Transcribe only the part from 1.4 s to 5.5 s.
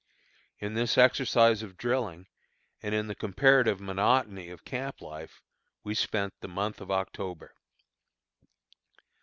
of drilling, and in the comparative monotony of camp life,